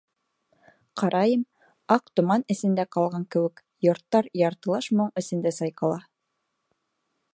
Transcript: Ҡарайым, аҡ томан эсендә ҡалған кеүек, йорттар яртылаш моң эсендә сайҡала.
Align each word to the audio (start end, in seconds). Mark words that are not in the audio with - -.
Ҡарайым, 1.01 1.43
аҡ 1.95 2.09
томан 2.19 2.45
эсендә 2.55 2.85
ҡалған 2.97 3.27
кеүек, 3.35 3.63
йорттар 3.89 4.31
яртылаш 4.45 4.89
моң 5.01 5.13
эсендә 5.23 5.53
сайҡала. 5.59 6.01